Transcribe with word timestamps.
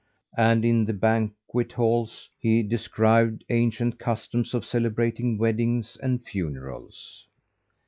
And 0.39 0.65
in 0.65 0.85
the 0.85 0.93
banquet 0.95 1.73
halls 1.73 2.27
he 2.39 2.63
described 2.63 3.43
ancient 3.51 3.99
customs 3.99 4.55
of 4.55 4.65
celebrating 4.65 5.37
weddings 5.37 5.95
and 6.01 6.25
funerals. 6.25 7.27